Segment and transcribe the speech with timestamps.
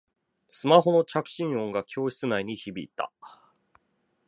[0.49, 3.11] スマホの着信音が教室内に響いた